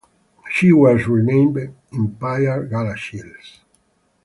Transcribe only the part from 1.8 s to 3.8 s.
"Empire Galashiels".